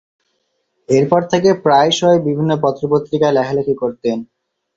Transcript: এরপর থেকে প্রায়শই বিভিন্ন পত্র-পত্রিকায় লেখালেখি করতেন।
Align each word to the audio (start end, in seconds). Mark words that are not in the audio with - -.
এরপর 0.89 1.21
থেকে 1.31 1.49
প্রায়শই 1.63 2.19
বিভিন্ন 2.27 2.51
পত্র-পত্রিকায় 2.63 3.35
লেখালেখি 3.37 3.75
করতেন। 3.81 4.17